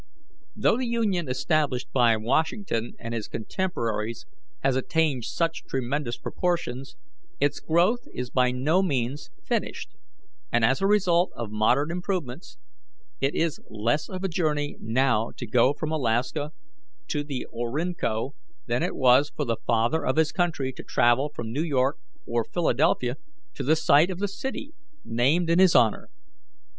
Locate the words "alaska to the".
15.91-17.45